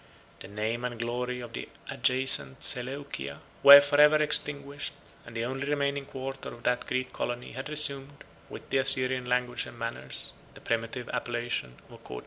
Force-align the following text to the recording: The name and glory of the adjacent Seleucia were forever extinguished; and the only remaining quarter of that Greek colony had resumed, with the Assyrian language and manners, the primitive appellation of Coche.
The 0.39 0.47
name 0.47 0.83
and 0.83 0.97
glory 0.99 1.41
of 1.41 1.53
the 1.53 1.69
adjacent 1.89 2.63
Seleucia 2.63 3.39
were 3.61 3.79
forever 3.79 4.15
extinguished; 4.19 4.93
and 5.27 5.35
the 5.37 5.45
only 5.45 5.67
remaining 5.69 6.07
quarter 6.07 6.49
of 6.49 6.63
that 6.63 6.87
Greek 6.87 7.13
colony 7.13 7.51
had 7.51 7.69
resumed, 7.69 8.23
with 8.49 8.67
the 8.71 8.79
Assyrian 8.79 9.27
language 9.27 9.67
and 9.67 9.77
manners, 9.77 10.33
the 10.55 10.61
primitive 10.61 11.07
appellation 11.09 11.75
of 11.91 12.03
Coche. 12.03 12.19